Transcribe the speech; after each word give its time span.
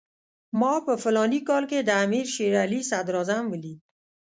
ما 0.59 0.73
په 0.85 0.93
فلاني 1.03 1.39
کال 1.49 1.63
کې 1.71 1.79
د 1.81 1.89
امیر 2.03 2.25
شېر 2.33 2.53
علي 2.63 2.79
صدراعظم 2.89 3.43
ولید. 3.49 3.79